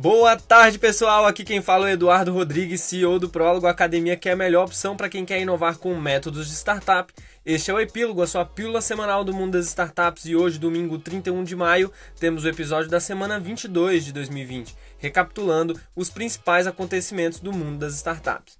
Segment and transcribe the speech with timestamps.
[0.00, 1.26] Boa tarde, pessoal.
[1.26, 4.66] Aqui quem fala é o Eduardo Rodrigues, CEO do Prólogo Academia, que é a melhor
[4.66, 7.12] opção para quem quer inovar com métodos de startup.
[7.44, 11.00] Este é o Epílogo, a sua pílula semanal do mundo das startups, e hoje, domingo
[11.00, 17.40] 31 de maio, temos o episódio da semana 22 de 2020, recapitulando os principais acontecimentos
[17.40, 18.56] do mundo das startups.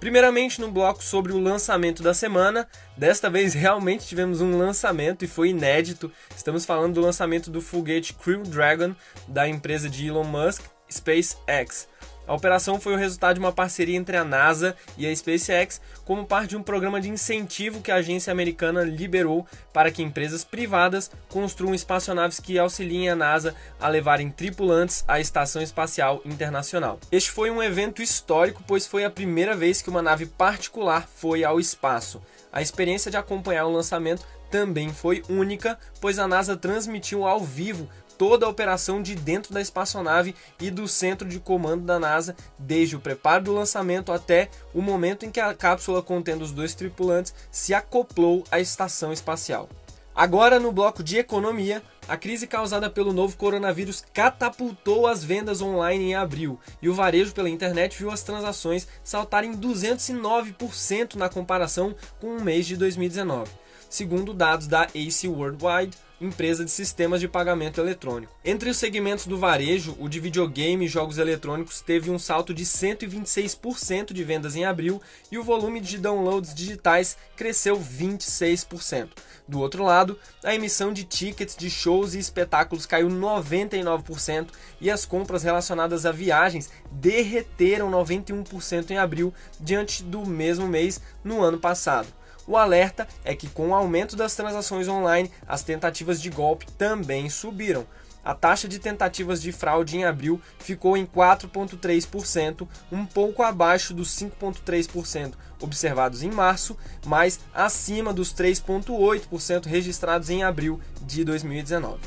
[0.00, 2.66] Primeiramente, no bloco sobre o lançamento da semana,
[2.96, 6.10] desta vez realmente tivemos um lançamento e foi inédito.
[6.34, 8.92] Estamos falando do lançamento do foguete Crew Dragon
[9.28, 11.88] da empresa de Elon Musk, SpaceX.
[12.30, 16.24] A operação foi o resultado de uma parceria entre a NASA e a SpaceX, como
[16.24, 21.10] parte de um programa de incentivo que a agência americana liberou para que empresas privadas
[21.28, 27.00] construam espaçonaves que auxiliem a NASA a levarem tripulantes à Estação Espacial Internacional.
[27.10, 31.42] Este foi um evento histórico, pois foi a primeira vez que uma nave particular foi
[31.42, 32.22] ao espaço.
[32.52, 37.88] A experiência de acompanhar o lançamento também foi única, pois a NASA transmitiu ao vivo
[38.20, 42.94] toda a operação de dentro da espaçonave e do centro de comando da NASA, desde
[42.94, 47.32] o preparo do lançamento até o momento em que a cápsula contendo os dois tripulantes
[47.50, 49.70] se acoplou à estação espacial.
[50.14, 56.10] Agora, no bloco de economia, a crise causada pelo novo coronavírus catapultou as vendas online
[56.10, 62.36] em abril e o varejo pela internet viu as transações saltarem 209% na comparação com
[62.36, 63.50] o mês de 2019,
[63.88, 68.32] segundo dados da AC Worldwide empresa de sistemas de pagamento eletrônico.
[68.44, 72.64] Entre os segmentos do varejo, o de videogame e jogos eletrônicos teve um salto de
[72.64, 75.00] 126% de vendas em abril
[75.32, 79.08] e o volume de downloads digitais cresceu 26%.
[79.48, 84.48] Do outro lado, a emissão de tickets de shows e espetáculos caiu 99%
[84.80, 91.42] e as compras relacionadas a viagens derreteram 91% em abril diante do mesmo mês no
[91.42, 92.19] ano passado.
[92.50, 97.30] O alerta é que com o aumento das transações online, as tentativas de golpe também
[97.30, 97.86] subiram.
[98.24, 104.08] A taxa de tentativas de fraude em abril ficou em 4,3%, um pouco abaixo dos
[104.16, 106.76] 5,3% observados em março,
[107.06, 112.00] mas acima dos 3,8% registrados em abril de 2019.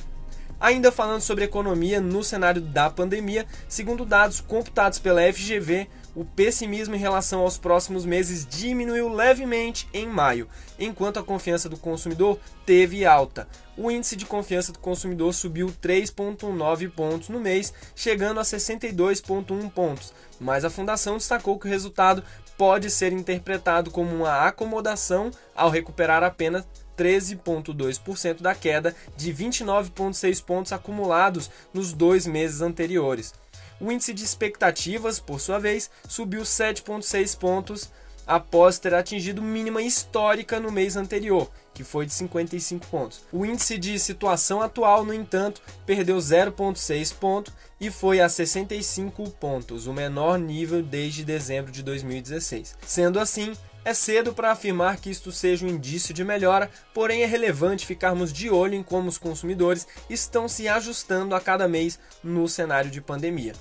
[0.59, 6.95] Ainda falando sobre economia no cenário da pandemia, segundo dados computados pela FGV, o pessimismo
[6.95, 10.47] em relação aos próximos meses diminuiu levemente em maio,
[10.77, 13.47] enquanto a confiança do consumidor teve alta.
[13.75, 20.13] O índice de confiança do consumidor subiu 3,9 pontos no mês, chegando a 62,1 pontos,
[20.39, 22.23] mas a fundação destacou que o resultado
[22.57, 26.65] pode ser interpretado como uma acomodação ao recuperar apenas
[26.97, 33.33] 13,2% da queda de 29,6 pontos acumulados nos dois meses anteriores.
[33.83, 37.91] O índice de expectativas, por sua vez, subiu 7,6 pontos
[38.25, 43.25] após ter atingido mínima histórica no mês anterior, que foi de 55 pontos.
[43.29, 49.85] O índice de situação atual, no entanto, perdeu 0,6 ponto e foi a 65 pontos,
[49.85, 52.77] o menor nível desde dezembro de 2016.
[52.87, 57.25] Sendo assim, é cedo para afirmar que isto seja um indício de melhora, porém é
[57.25, 62.47] relevante ficarmos de olho em como os consumidores estão se ajustando a cada mês no
[62.47, 63.51] cenário de pandemia.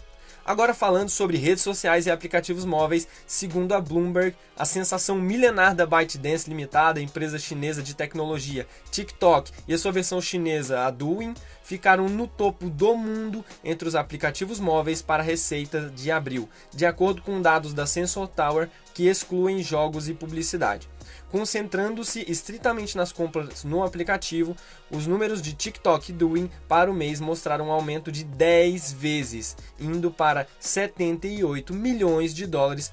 [0.44, 5.86] Agora falando sobre redes sociais e aplicativos móveis, segundo a Bloomberg, a sensação milenar da
[5.86, 12.08] ByteDance Limitada, empresa chinesa de tecnologia, TikTok e a sua versão chinesa, a Douyin, ficaram
[12.08, 17.40] no topo do mundo entre os aplicativos móveis para receita de abril, de acordo com
[17.40, 20.88] dados da Sensor Tower, que excluem jogos e publicidade.
[21.32, 24.54] Concentrando-se estritamente nas compras no aplicativo,
[24.90, 30.10] os números de TikTok Douyin para o mês mostraram um aumento de 10 vezes, indo
[30.10, 32.92] para 78 milhões de dólares,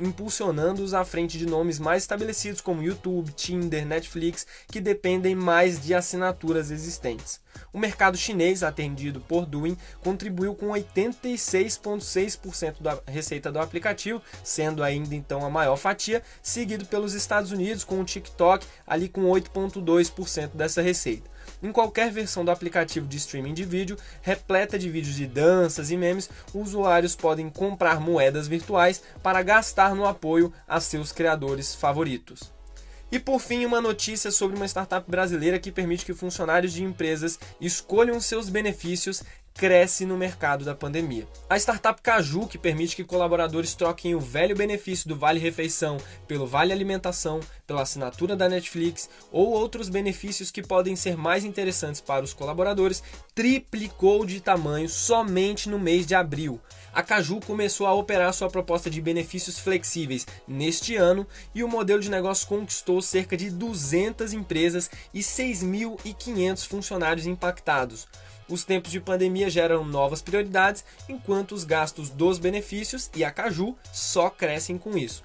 [0.00, 5.94] impulsionando-os à frente de nomes mais estabelecidos como YouTube, Tinder, Netflix, que dependem mais de
[5.94, 7.45] assinaturas existentes.
[7.72, 15.14] O mercado chinês, atendido por Douyin, contribuiu com 86,6% da receita do aplicativo, sendo ainda
[15.14, 20.82] então a maior fatia, seguido pelos Estados Unidos com o TikTok ali com 8,2% dessa
[20.82, 21.36] receita.
[21.62, 25.96] Em qualquer versão do aplicativo de streaming de vídeo, repleta de vídeos de danças e
[25.96, 32.55] memes, usuários podem comprar moedas virtuais para gastar no apoio a seus criadores favoritos.
[33.10, 37.38] E por fim, uma notícia sobre uma startup brasileira que permite que funcionários de empresas
[37.60, 39.22] escolham seus benefícios
[39.56, 41.26] cresce no mercado da pandemia.
[41.48, 45.96] A startup Caju, que permite que colaboradores troquem o velho benefício do Vale Refeição
[46.28, 52.00] pelo Vale Alimentação, pela assinatura da Netflix ou outros benefícios que podem ser mais interessantes
[52.00, 53.02] para os colaboradores,
[53.34, 56.60] triplicou de tamanho somente no mês de abril.
[56.92, 62.00] A Caju começou a operar sua proposta de benefícios flexíveis neste ano e o modelo
[62.00, 68.06] de negócio conquistou cerca de 200 empresas e 6.500 funcionários impactados.
[68.48, 73.76] Os tempos de pandemia geram novas prioridades, enquanto os gastos dos benefícios e a Caju
[73.92, 75.24] só crescem com isso.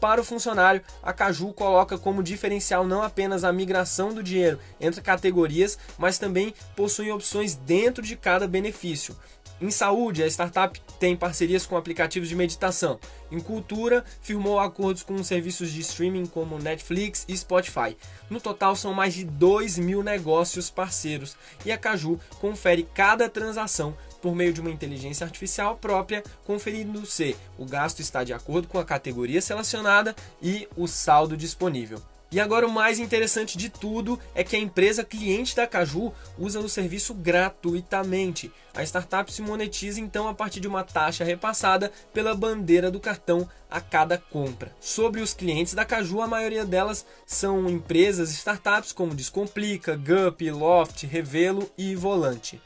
[0.00, 5.00] Para o funcionário, a Caju coloca como diferencial não apenas a migração do dinheiro entre
[5.00, 9.16] categorias, mas também possui opções dentro de cada benefício.
[9.60, 12.98] Em saúde, a startup tem parcerias com aplicativos de meditação.
[13.30, 17.96] Em cultura, firmou acordos com serviços de streaming como Netflix e Spotify.
[18.28, 23.96] No total, são mais de 2 mil negócios parceiros e a Caju confere cada transação
[24.20, 28.78] por meio de uma inteligência artificial própria, conferindo se o gasto está de acordo com
[28.78, 32.02] a categoria selecionada e o saldo disponível.
[32.34, 36.58] E agora o mais interessante de tudo é que a empresa cliente da Caju usa
[36.58, 38.50] o serviço gratuitamente.
[38.74, 43.48] A startup se monetiza então a partir de uma taxa repassada pela bandeira do cartão
[43.70, 44.74] a cada compra.
[44.80, 51.06] Sobre os clientes da Caju, a maioria delas são empresas startups como Descomplica, Gup, Loft,
[51.06, 52.60] Revelo e Volante.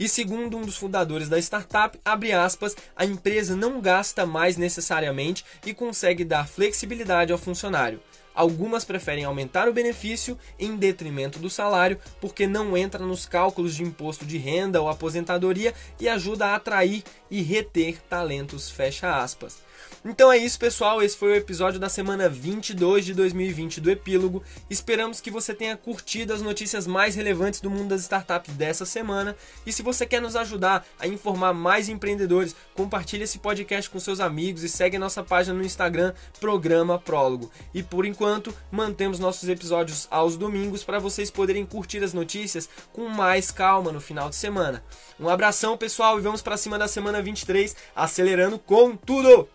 [0.00, 5.44] E segundo um dos fundadores da startup, abre aspas, a empresa não gasta mais necessariamente
[5.64, 8.00] e consegue dar flexibilidade ao funcionário.
[8.34, 13.82] Algumas preferem aumentar o benefício em detrimento do salário, porque não entra nos cálculos de
[13.82, 18.70] imposto de renda ou aposentadoria e ajuda a atrair e reter talentos.
[18.70, 19.60] Fecha aspas.
[20.04, 21.02] Então é isso, pessoal.
[21.02, 24.42] Esse foi o episódio da semana 22 de 2020 do Epílogo.
[24.68, 29.36] Esperamos que você tenha curtido as notícias mais relevantes do mundo das startups dessa semana.
[29.64, 34.20] E se você quer nos ajudar a informar mais empreendedores, compartilhe esse podcast com seus
[34.20, 37.50] amigos e segue nossa página no Instagram, Programa Prólogo.
[37.72, 43.08] E por enquanto, mantemos nossos episódios aos domingos para vocês poderem curtir as notícias com
[43.08, 44.82] mais calma no final de semana.
[45.18, 49.48] Um abração, pessoal, e vamos para cima da semana 23, acelerando com tudo!